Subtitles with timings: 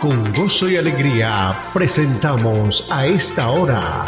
[0.00, 4.06] Con gozo y alegría presentamos a esta hora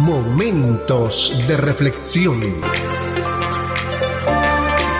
[0.00, 2.40] Momentos de Reflexión.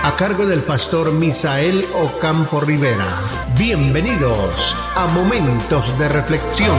[0.05, 3.05] A cargo del pastor Misael Ocampo Rivera.
[3.59, 6.79] Bienvenidos a Momentos de Reflexión.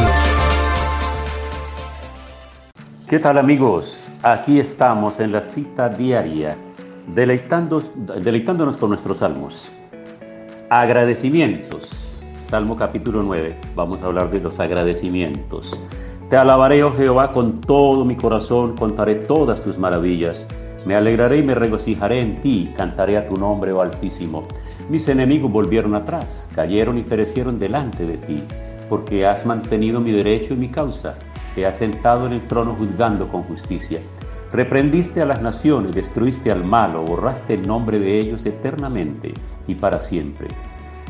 [3.09, 4.07] ¿Qué tal amigos?
[4.23, 6.55] Aquí estamos en la cita diaria,
[7.07, 9.69] deleitándonos con nuestros salmos.
[10.69, 12.17] Agradecimientos.
[12.47, 13.55] Salmo capítulo 9.
[13.75, 15.79] Vamos a hablar de los agradecimientos.
[16.31, 20.47] Te alabaré, oh Jehová, con todo mi corazón, contaré todas tus maravillas.
[20.83, 24.47] Me alegraré y me regocijaré en ti, cantaré a tu nombre, oh Altísimo.
[24.89, 28.43] Mis enemigos volvieron atrás, cayeron y perecieron delante de ti,
[28.89, 31.13] porque has mantenido mi derecho y mi causa.
[31.53, 33.99] Te has sentado en el trono juzgando con justicia.
[34.51, 39.33] Reprendiste a las naciones, destruiste al malo, borraste el nombre de ellos eternamente
[39.67, 40.47] y para siempre.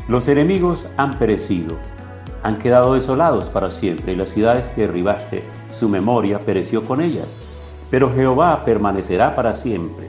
[0.08, 1.76] Los enemigos han perecido,
[2.42, 7.28] han quedado desolados para siempre, y las ciudades que derribaste, su memoria pereció con ellas.
[7.90, 10.06] Pero Jehová permanecerá para siempre.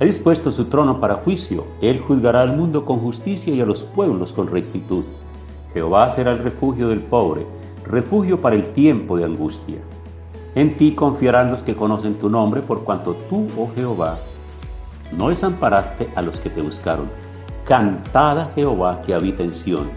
[0.00, 3.84] Ha dispuesto su trono para juicio, Él juzgará al mundo con justicia y a los
[3.84, 5.04] pueblos con rectitud.
[5.72, 7.46] Jehová será el refugio del pobre,
[7.86, 9.78] refugio para el tiempo de angustia.
[10.54, 14.18] En ti confiarán los que conocen tu nombre, por cuanto tú, oh Jehová,
[15.16, 17.08] no desamparaste a los que te buscaron.
[17.64, 19.90] Cantad Jehová que habita en Sión.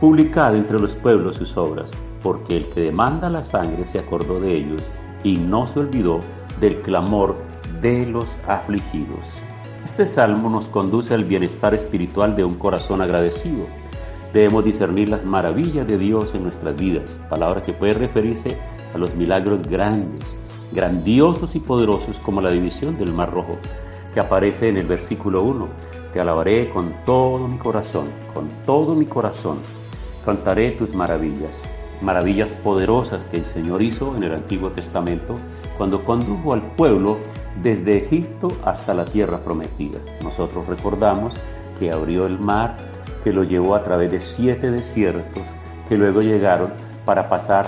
[0.00, 1.90] Publicad entre los pueblos sus obras,
[2.22, 4.82] porque el que demanda la sangre se acordó de ellos
[5.24, 6.20] y no se olvidó
[6.60, 7.36] del clamor
[7.80, 9.42] de los afligidos.
[9.84, 13.66] Este salmo nos conduce al bienestar espiritual de un corazón agradecido.
[14.32, 18.56] Debemos discernir las maravillas de Dios en nuestras vidas, palabra que puede referirse
[18.94, 20.38] a los milagros grandes,
[20.72, 23.58] grandiosos y poderosos como la división del Mar Rojo,
[24.14, 25.68] que aparece en el versículo 1.
[26.14, 29.58] Te alabaré con todo mi corazón, con todo mi corazón.
[30.24, 31.68] Cantaré tus maravillas,
[32.00, 35.36] maravillas poderosas que el Señor hizo en el Antiguo Testamento
[35.76, 37.18] cuando condujo al pueblo
[37.62, 39.98] desde Egipto hasta la tierra prometida.
[40.22, 41.34] Nosotros recordamos
[41.78, 42.76] que abrió el mar,
[43.24, 45.42] que lo llevó a través de siete desiertos,
[45.88, 46.70] que luego llegaron
[47.04, 47.66] para pasar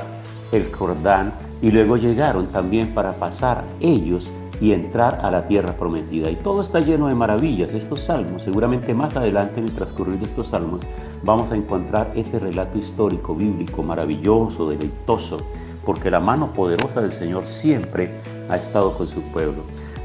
[0.52, 1.32] el Jordán
[1.62, 6.30] y luego llegaron también para pasar ellos y entrar a la tierra prometida.
[6.30, 8.42] Y todo está lleno de maravillas, estos salmos.
[8.42, 10.80] Seguramente más adelante en el transcurrir de estos salmos
[11.22, 15.38] vamos a encontrar ese relato histórico, bíblico, maravilloso, deleitoso,
[15.84, 18.10] porque la mano poderosa del Señor siempre
[18.48, 19.62] ha estado con su pueblo.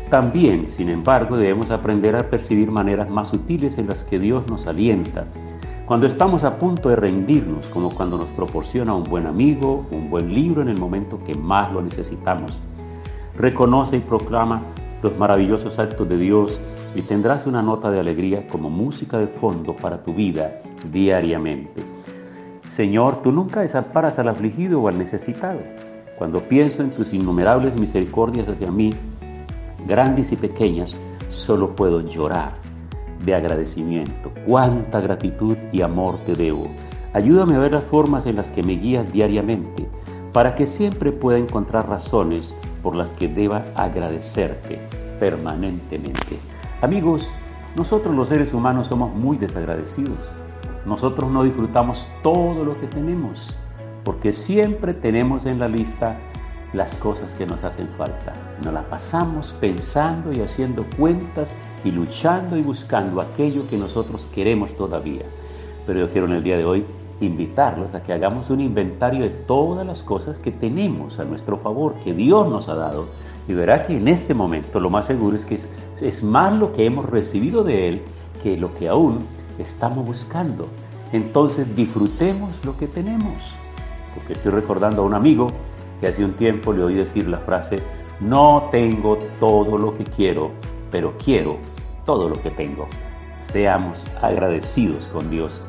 [0.09, 4.66] También, sin embargo, debemos aprender a percibir maneras más sutiles en las que Dios nos
[4.68, 5.25] alienta
[5.90, 10.31] cuando estamos a punto de rendirnos, como cuando nos proporciona un buen amigo, un buen
[10.31, 12.59] libro en el momento que más lo necesitamos.
[13.36, 14.62] Reconoce y proclama
[15.02, 16.62] los maravillosos actos de Dios
[16.94, 20.59] y tendrás una nota de alegría como música de fondo para tu vida
[20.91, 21.81] diariamente.
[22.70, 25.62] Señor, tú nunca desamparas al afligido o al necesitado.
[26.20, 28.91] Cuando pienso en tus innumerables misericordias hacia mí,
[29.88, 30.95] grandes y pequeñas,
[31.29, 32.53] solo puedo llorar
[33.25, 34.31] de agradecimiento.
[34.45, 36.67] Cuánta gratitud y amor te debo.
[37.13, 39.88] Ayúdame a ver las formas en las que me guías diariamente,
[40.34, 42.53] para que siempre pueda encontrar razones
[42.84, 44.79] por las que deba agradecerte
[45.19, 46.38] permanentemente.
[46.81, 47.31] Amigos,
[47.75, 50.29] nosotros los seres humanos somos muy desagradecidos.
[50.85, 53.56] Nosotros no disfrutamos todo lo que tenemos,
[54.03, 56.16] porque siempre tenemos en la lista
[56.74, 58.34] las cosas que nos hacen falta.
[58.63, 61.50] Nos la pasamos pensando y haciendo cuentas
[61.84, 65.24] y luchando y buscando aquello que nosotros queremos todavía.
[65.88, 66.85] Pero yo quiero en el día de hoy
[67.22, 71.96] invitarlos a que hagamos un inventario de todas las cosas que tenemos a nuestro favor,
[72.03, 73.08] que Dios nos ha dado.
[73.47, 75.68] Y verá que en este momento lo más seguro es que es,
[76.02, 78.02] es más lo que hemos recibido de Él
[78.44, 79.19] que lo que aún
[79.58, 80.68] estamos buscando.
[81.12, 83.34] Entonces disfrutemos lo que tenemos.
[84.16, 85.47] Porque estoy recordando a un amigo
[85.99, 87.77] que hace un tiempo le oí decir la frase,
[88.19, 90.51] no tengo todo lo que quiero,
[90.91, 91.57] pero quiero
[92.05, 92.87] todo lo que tengo.
[93.41, 95.63] Seamos agradecidos con Dios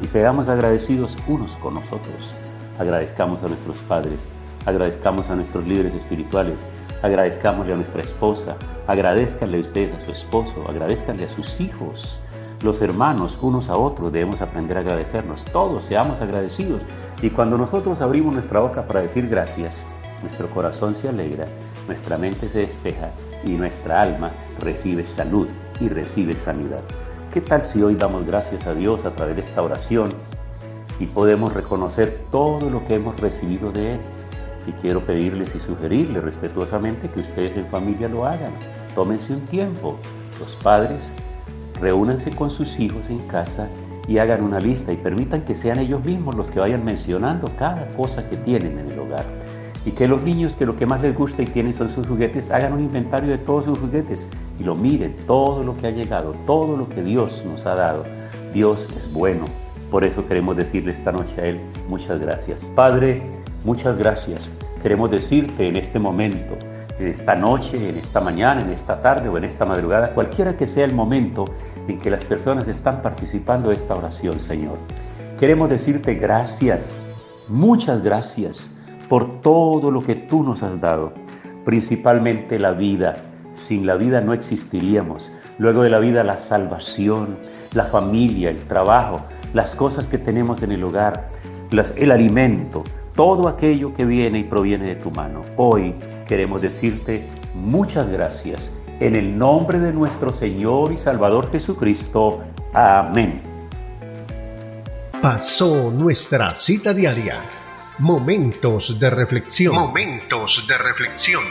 [0.00, 2.34] y seamos agradecidos unos con nosotros.
[2.78, 4.20] Agradezcamos a nuestros padres,
[4.66, 6.58] agradezcamos a nuestros líderes espirituales,
[7.02, 8.56] agradezcámosle a nuestra esposa,
[8.86, 12.20] agradezcanle a ustedes a su esposo, agradezcanle a sus hijos,
[12.62, 15.44] los hermanos, unos a otros, debemos aprender a agradecernos.
[15.46, 16.82] Todos seamos agradecidos.
[17.22, 19.86] Y cuando nosotros abrimos nuestra boca para decir gracias,
[20.22, 21.46] nuestro corazón se alegra,
[21.86, 23.10] nuestra mente se despeja
[23.44, 25.48] y nuestra alma recibe salud
[25.80, 26.82] y recibe sanidad.
[27.32, 30.08] ¿Qué tal si hoy damos gracias a Dios a través de esta oración
[30.98, 34.00] y podemos reconocer todo lo que hemos recibido de Él?
[34.66, 38.52] Y quiero pedirles y sugerirles respetuosamente que ustedes en familia lo hagan.
[38.94, 39.96] Tómense un tiempo,
[40.40, 41.00] los padres,
[41.80, 43.68] reúnanse con sus hijos en casa
[44.06, 47.86] y hagan una lista y permitan que sean ellos mismos los que vayan mencionando cada
[47.88, 49.24] cosa que tienen en el hogar.
[49.84, 52.50] Y que los niños que lo que más les gusta y tienen son sus juguetes,
[52.50, 54.26] hagan un inventario de todos sus juguetes
[54.58, 58.04] y lo miren, todo lo que ha llegado, todo lo que Dios nos ha dado.
[58.52, 59.44] Dios es bueno.
[59.90, 62.64] Por eso queremos decirle esta noche a Él muchas gracias.
[62.74, 63.22] Padre,
[63.64, 64.50] muchas gracias.
[64.82, 66.56] Queremos decirte en este momento,
[66.98, 70.66] en esta noche, en esta mañana, en esta tarde o en esta madrugada, cualquiera que
[70.66, 71.44] sea el momento
[71.86, 74.78] en que las personas están participando de esta oración, Señor.
[75.38, 76.92] Queremos decirte gracias,
[77.48, 78.68] muchas gracias
[79.08, 81.12] por todo lo que tú nos has dado,
[81.64, 83.16] principalmente la vida.
[83.54, 85.32] Sin la vida no existiríamos.
[85.58, 87.38] Luego de la vida la salvación,
[87.72, 89.22] la familia, el trabajo,
[89.52, 91.28] las cosas que tenemos en el hogar,
[91.96, 92.84] el alimento,
[93.18, 95.42] todo aquello que viene y proviene de tu mano.
[95.56, 95.92] Hoy
[96.28, 102.40] queremos decirte muchas gracias en el nombre de nuestro Señor y Salvador Jesucristo.
[102.72, 103.42] Amén.
[105.20, 107.40] Pasó nuestra cita diaria.
[107.98, 109.74] Momentos de reflexión.
[109.74, 111.42] Momentos de reflexión.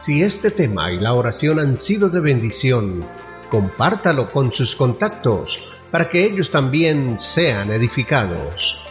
[0.00, 3.04] Si este tema y la oración han sido de bendición,
[3.48, 8.85] compártalo con sus contactos para que ellos también sean edificados.